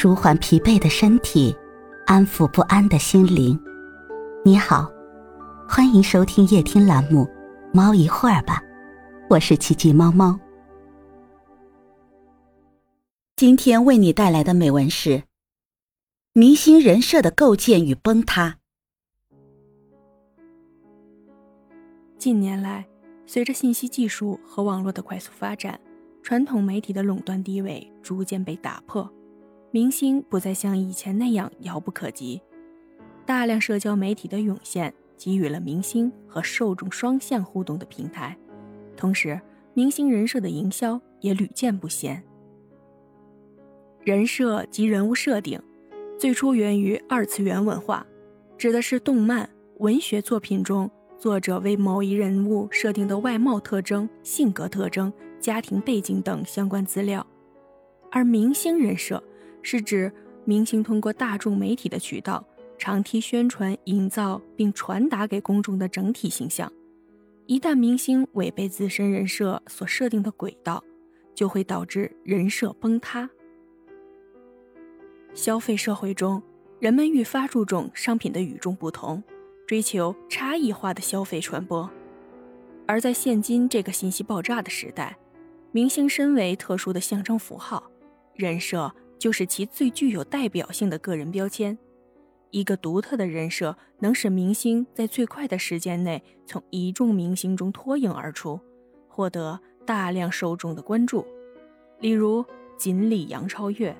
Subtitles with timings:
[0.00, 1.52] 舒缓疲惫的身体，
[2.06, 3.58] 安抚不安的心灵。
[4.44, 4.88] 你好，
[5.68, 7.24] 欢迎收听夜听栏目
[7.74, 8.62] 《猫一会儿吧》，
[9.28, 10.38] 我是奇迹猫猫。
[13.34, 15.24] 今天为你带来的美文是：
[16.32, 18.58] 明星人设的构建与崩塌。
[22.16, 22.86] 近年来，
[23.26, 25.80] 随着信息技术和网络的快速发展，
[26.22, 29.12] 传统媒体的垄断地位逐渐被打破。
[29.70, 32.40] 明星不再像以前那样遥不可及，
[33.26, 38.34] 大量社交媒体的涌现给予了明星和受众双向互动的平台，
[38.96, 39.38] 同时，
[39.74, 42.22] 明星人设的营销也屡见不鲜。
[44.02, 45.60] 人设及人物设定，
[46.18, 48.06] 最初源于二次元文化，
[48.56, 49.46] 指的是动漫、
[49.80, 57.26] 文学作品中作者为某一人物设定的外貌特征、性格特征、家庭背景等相关资料，
[58.10, 59.22] 而明星人设。
[59.62, 60.12] 是指
[60.44, 62.42] 明星通过大众媒体的渠道
[62.78, 66.72] 长期宣传、营造并传达给公众的整体形象。
[67.46, 70.82] 一旦明星违背自身人设所设定的轨道，
[71.34, 73.28] 就会导致人设崩塌。
[75.34, 76.42] 消费社会中，
[76.78, 79.22] 人们愈发注重商品的与众不同，
[79.66, 81.88] 追求差异化的消费传播。
[82.86, 85.18] 而在现今这个信息爆炸的时代，
[85.72, 87.90] 明星身为特殊的象征符号，
[88.34, 88.94] 人设。
[89.18, 91.76] 就是其最具有代表性的个人标签，
[92.50, 98.60] 一个独特的人设能使明星在最快的时间内从一众明星中脱颖而出，
[99.08, 101.26] 获得大量受众的关注。
[102.00, 102.44] 例如
[102.76, 103.94] 锦鲤杨超越、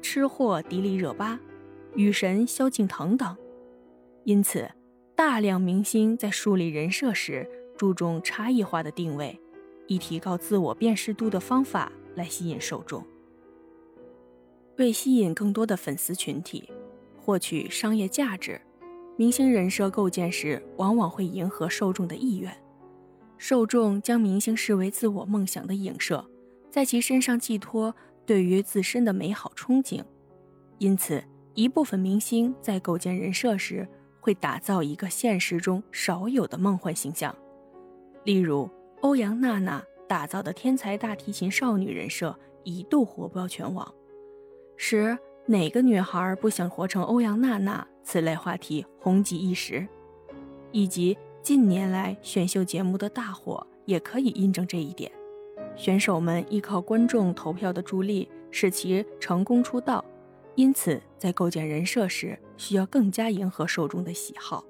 [0.00, 1.38] 吃货迪丽热巴、
[1.94, 3.36] 雨神萧敬腾等。
[4.24, 4.70] 因此，
[5.14, 9.38] 大量明星在树立人设时注重差异化的定位，
[9.86, 13.04] 以提高自我辨识度的方法来吸引受众。
[14.78, 16.68] 为吸引更多的粉丝群体，
[17.18, 18.60] 获取商业价值，
[19.16, 22.56] 明星人设构建时往往会迎合受众的意愿。
[23.36, 26.24] 受众将明星视为自我梦想的影射，
[26.70, 30.02] 在其身上寄托对于自身的美好憧憬。
[30.78, 31.22] 因此，
[31.54, 33.86] 一部分明星在构建人设时
[34.20, 37.34] 会打造一个现实中少有的梦幻形象。
[38.24, 38.70] 例如，
[39.00, 43.92] 欧阳娜娜打造的天才大提琴少女人设一度火爆全网。
[44.84, 45.16] 时
[45.46, 47.86] 哪个女孩不想活成欧阳娜娜？
[48.02, 49.86] 此类话题红极一时，
[50.72, 55.10] 以及近年来选秀节目的大火，也可以印证这一点。
[55.76, 60.04] 选手们依靠观众投票的助力，使其成功出道，
[60.56, 64.64] 因此在构建人设时，需要更加迎合受众的喜好。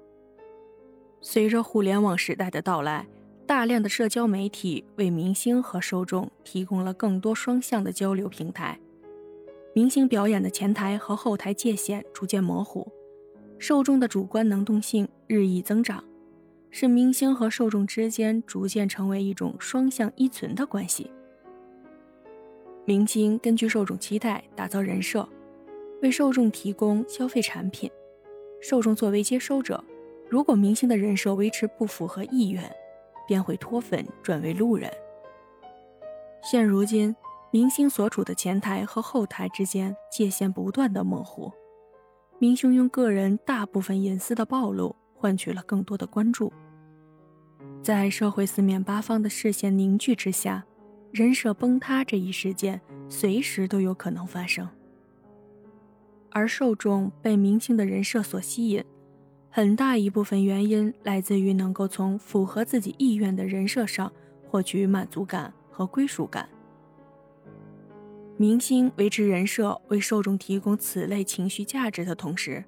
[1.21, 3.07] 随着互联网时代的到来，
[3.47, 8.79] 大量的社交媒体为明星和受众提供了更多双向的交流平台。
[9.75, 12.87] 明星表演的前台和后台界限逐渐模糊，
[13.57, 16.03] 受众的主观能动性日益增长，
[16.69, 21.09] 使明星和受众之间逐渐成为一种双向依存的关系。
[22.85, 25.27] 明星根据受众期待打造人设，
[26.03, 27.89] 为受众提供消费产品。
[28.61, 29.83] 受众作为接收者，
[30.29, 32.63] 如果明星的人设维持不符合意愿，
[33.27, 34.87] 便会脱粉转为路人。
[36.43, 37.15] 现如今。
[37.53, 41.51] 明星所处的前台和后台之间界限不断的模糊，
[42.39, 46.51] 明星用个人大部分隐私的暴露换取了更多的关注。
[47.83, 50.65] 在社会四面八方的视线凝聚之下，
[51.11, 54.67] 人设崩塌这一事件随时都有可能发生。
[56.31, 58.83] 而受众被明星的人设所吸引，
[59.51, 64.11] 很大一部分原因来自于能够从符合自己意愿的人设上
[64.49, 66.49] 获取满足感和归属感。
[68.43, 72.61] 明星维持人设，为受众提供此类情绪价值的同时，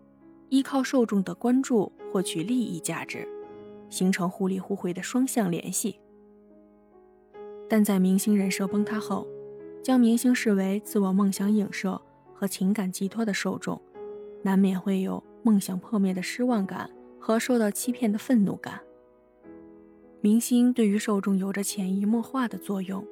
[0.47, 3.27] 依靠受众的关注获取利益价值，
[3.89, 5.99] 形成互利互惠的双向联系。
[7.67, 9.27] 但在明星人设崩塌后，
[9.83, 12.01] 将明星视为自我梦想影射
[12.33, 13.81] 和情感寄托的受众，
[14.43, 16.89] 难免会有梦想破灭的失望感
[17.19, 18.79] 和受到欺骗的愤怒感。
[20.21, 23.05] 明星对于受众有着潜移默化的作用。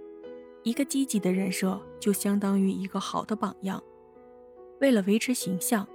[0.63, 3.81] 一个积极的人设就相当于一个好的榜样。
[4.79, 5.87] 为了维持形象，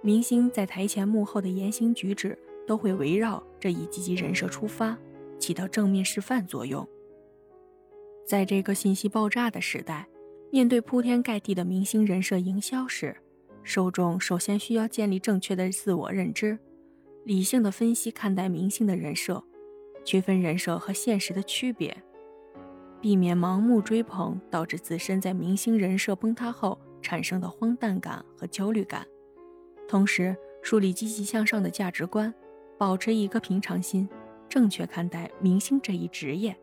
[0.00, 4.96] 明星在台前幕后的言行举止都会围绕这一积极人设出发，
[5.38, 6.88] 起到正面示范作用。
[8.24, 10.08] 在这个信息爆炸的时代，
[10.50, 13.16] 面对铺天盖地的明星人设营销时，
[13.64, 16.58] 受众首先需要建立正确的自我认知，
[17.24, 19.42] 理性的分析看待明星的人设，
[20.04, 21.96] 区分人设和现实的区别。
[23.02, 29.04] 避免盲目追捧，导致自身在明星人设崩塌后产生的荒诞感和焦虑感，
[29.88, 32.32] 同时树立积极向上的价值观，
[32.78, 34.08] 保持一颗平常心，
[34.48, 36.56] 正确看待明星这一职业。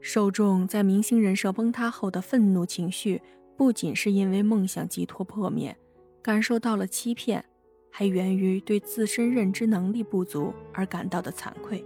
[0.00, 3.22] 受众在明星人设崩塌后的愤怒情绪，
[3.56, 5.76] 不仅是因为梦想寄托破灭，
[6.20, 7.44] 感受到了欺骗，
[7.92, 11.84] 还源于对自身认知能力不足而感到的惭愧。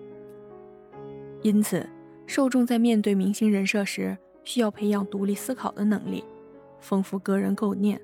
[1.42, 1.86] 因此，
[2.30, 6.22] 受众在面对明星人设时，需要培养独立思考的能力，
[6.78, 8.00] 丰富个人构念，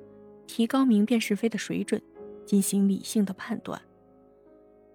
[0.48, 2.02] 提高明辨是非的水准，
[2.44, 3.80] 进行理性的判断。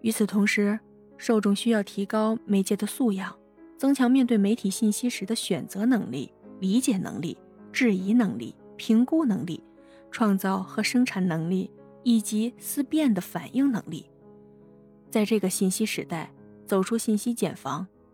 [0.01, 0.78] 与此同时，
[1.18, 3.33] 受众需要提高媒介的素养。
[3.78, 7.38] 增强面对媒体信息时的选择能力、理解能力、
[7.72, 9.63] 质疑能力、评估能力、
[10.12, 11.72] 创造和生产能力
[12.04, 14.07] 以及思辨的反应能力。
[15.10, 16.33] 在这个信息时代，
[16.66, 17.88] 走出信息茧房，